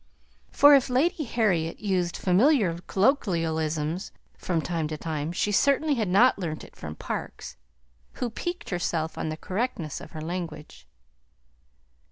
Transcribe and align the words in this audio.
For 0.51 0.73
if 0.73 0.89
Lady 0.89 1.25
Harriet 1.25 1.79
used 1.79 2.17
familiar 2.17 2.79
colloquialisms 2.87 4.11
from 4.35 4.59
time 4.59 4.87
to 4.87 4.97
time, 4.97 5.31
she 5.31 5.51
certainly 5.51 5.93
had 5.93 6.07
not 6.07 6.39
learnt 6.39 6.63
it 6.63 6.75
from 6.75 6.95
Parkes, 6.95 7.55
who 8.13 8.31
piqued 8.31 8.71
herself 8.71 9.15
on 9.15 9.29
the 9.29 9.37
correctness 9.37 10.01
of 10.01 10.13
her 10.13 10.21
language. 10.21 10.87